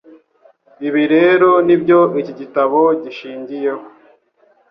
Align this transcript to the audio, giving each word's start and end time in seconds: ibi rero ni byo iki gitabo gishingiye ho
ibi 0.87 1.03
rero 1.13 1.49
ni 1.65 1.75
byo 1.81 1.99
iki 2.21 2.33
gitabo 2.39 2.79
gishingiye 3.01 3.69
ho 3.77 3.83